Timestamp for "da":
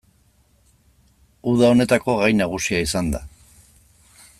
3.17-3.23